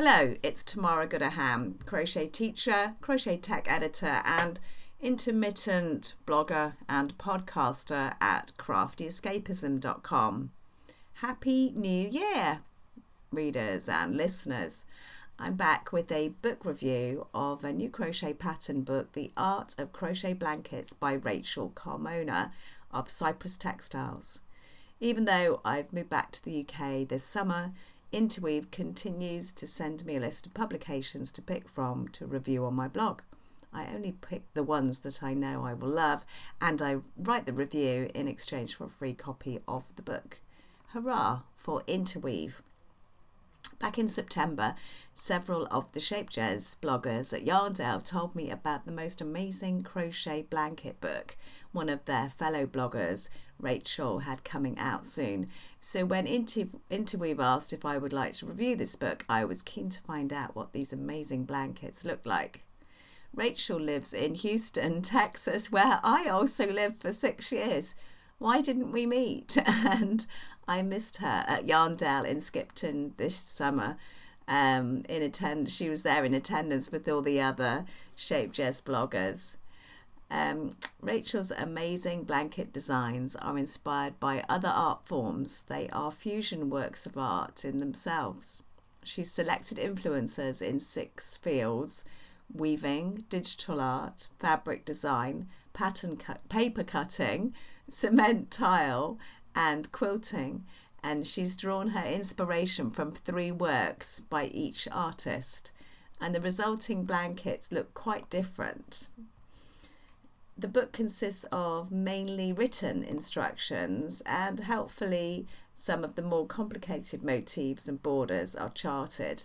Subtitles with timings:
[0.00, 4.60] Hello, it's Tamara Goodaham, crochet teacher, crochet tech editor, and
[5.00, 10.50] intermittent blogger and podcaster at craftyescapism.com.
[11.14, 12.60] Happy New Year,
[13.32, 14.86] readers and listeners.
[15.36, 19.92] I'm back with a book review of a new crochet pattern book, The Art of
[19.92, 22.52] Crochet Blankets by Rachel Carmona
[22.92, 24.42] of Cypress Textiles.
[25.00, 27.72] Even though I've moved back to the UK this summer,
[28.10, 32.74] Interweave continues to send me a list of publications to pick from to review on
[32.74, 33.20] my blog.
[33.70, 36.24] I only pick the ones that I know I will love,
[36.58, 40.40] and I write the review in exchange for a free copy of the book.
[40.94, 42.62] Hurrah for Interweave!
[43.78, 44.74] Back in September,
[45.12, 50.42] several of the Shape Jazz bloggers at Yarndale told me about the most amazing crochet
[50.42, 51.36] blanket book
[51.70, 53.28] one of their fellow bloggers
[53.60, 55.46] Rachel had coming out soon.
[55.80, 59.62] So when Inter- Interweave asked if I would like to review this book, I was
[59.62, 62.64] keen to find out what these amazing blankets look like.
[63.34, 67.94] Rachel lives in Houston, Texas, where I also lived for six years.
[68.38, 69.56] Why didn't we meet?
[69.66, 70.26] And
[70.68, 73.96] I missed her at Yarndale in Skipton this summer.
[74.46, 79.56] Um, in attend, she was there in attendance with all the other Shapejazz bloggers.
[80.30, 85.62] Um, Rachel's amazing blanket designs are inspired by other art forms.
[85.62, 88.62] They are fusion works of art in themselves.
[89.02, 92.04] She's selected influencers in six fields
[92.52, 97.54] weaving, digital art, fabric design, pattern paper cutting,
[97.88, 99.18] cement tile,
[99.58, 100.64] and quilting.
[101.02, 105.72] And she's drawn her inspiration from three works by each artist.
[106.20, 109.08] And the resulting blankets look quite different
[110.58, 117.86] the book consists of mainly written instructions and helpfully some of the more complicated motifs
[117.86, 119.44] and borders are charted.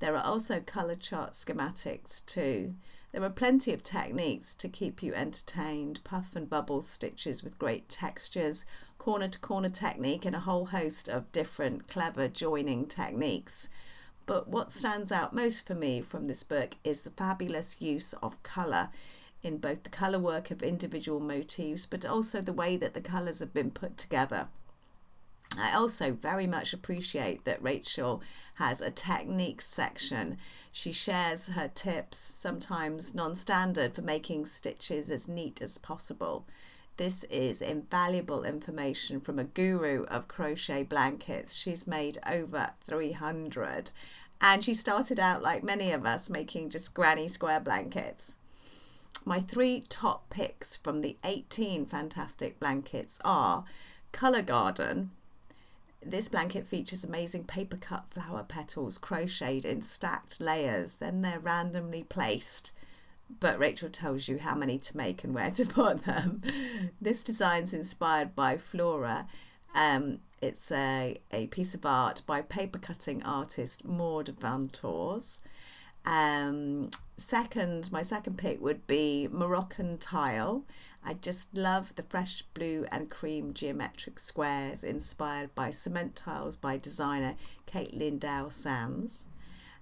[0.00, 2.74] There are also colour chart schematics too.
[3.12, 7.88] There are plenty of techniques to keep you entertained puff and bubble stitches with great
[7.88, 8.66] textures,
[9.00, 13.70] corner to corner technique, and a whole host of different clever joining techniques.
[14.26, 18.42] But what stands out most for me from this book is the fabulous use of
[18.42, 18.90] colour
[19.42, 23.40] in both the colour work of individual motifs, but also the way that the colours
[23.40, 24.48] have been put together.
[25.58, 28.22] I also very much appreciate that Rachel
[28.56, 30.36] has a techniques section.
[30.70, 36.44] She shares her tips, sometimes non standard, for making stitches as neat as possible.
[37.00, 41.56] This is invaluable information from a guru of crochet blankets.
[41.56, 43.92] She's made over 300
[44.38, 48.36] and she started out like many of us making just granny square blankets
[49.24, 53.64] my three top picks from the 18 fantastic blankets are
[54.12, 55.10] Colour Garden.
[56.04, 62.02] This blanket features amazing paper cut flower petals crocheted in stacked layers, then they're randomly
[62.02, 62.72] placed.
[63.38, 66.42] But Rachel tells you how many to make and where to put them.
[67.00, 69.26] this design's inspired by Flora.
[69.74, 75.42] Um, it's a, a piece of art by paper cutting artist Maud Vantours.
[76.06, 80.64] Um, second, my second pick would be Moroccan tile.
[81.04, 86.76] I just love the fresh blue and cream geometric squares inspired by cement tiles by
[86.76, 87.36] designer
[87.66, 89.26] Caitlin Dow Sands.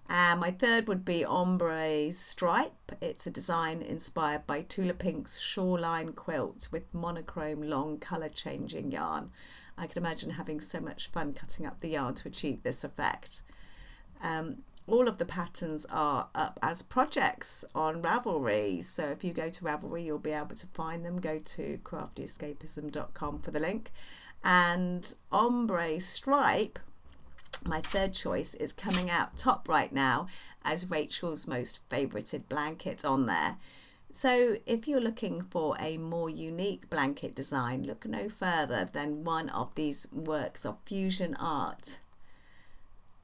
[0.08, 2.92] And my third would be Ombre Stripe.
[3.00, 9.30] It's a design inspired by Tula Pink's shoreline quilts with monochrome long colour changing yarn.
[9.76, 13.42] I can imagine having so much fun cutting up the yarn to achieve this effect.
[14.22, 18.82] Um, all of the patterns are up as projects on Ravelry.
[18.82, 21.20] So if you go to Ravelry, you'll be able to find them.
[21.20, 23.92] Go to craftyescapism.com for the link.
[24.42, 26.78] And Ombre Stripe,
[27.66, 30.26] my third choice, is coming out top right now
[30.64, 33.56] as Rachel's most favorited blanket on there.
[34.10, 39.50] So, if you're looking for a more unique blanket design, look no further than one
[39.50, 42.00] of these works of fusion art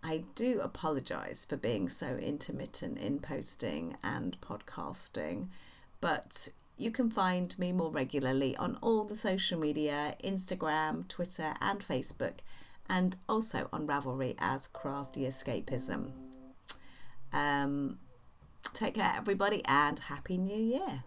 [0.07, 5.47] I do apologize for being so intermittent in posting and podcasting,
[6.03, 11.81] but you can find me more regularly on all the social media Instagram, Twitter, and
[11.81, 12.41] Facebook,
[12.89, 16.11] and also on Ravelry as Crafty Escapism.
[17.33, 17.99] Um,
[18.73, 21.05] take care, everybody, and Happy New Year!